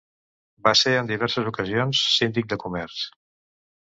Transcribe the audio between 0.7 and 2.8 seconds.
ser en diverses ocasions síndic de